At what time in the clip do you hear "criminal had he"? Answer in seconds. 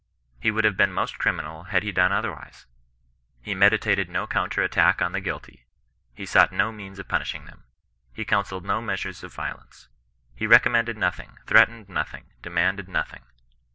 1.19-1.91